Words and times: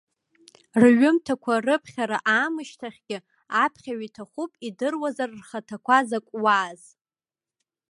Рҩымҭақәа 0.81 1.53
рыԥхьара 1.65 2.17
аамышьҭахьгьы, 2.37 3.17
аԥхьаҩ 3.63 4.01
иҭахуп 4.07 4.51
идыруазар 4.67 5.29
рхаҭақәа 5.39 5.97
закә 6.09 6.31
уааз. 6.43 6.81